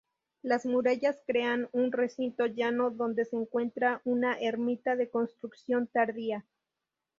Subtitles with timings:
[0.41, 6.43] Las murallas crean un recinto llano donde se encuentra una ermita de construcción tardía.